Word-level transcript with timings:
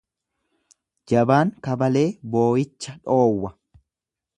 Jabaan 1.11 1.53
kabalee 1.69 2.07
booyicha 2.33 2.97
dhoowwa. 3.05 3.55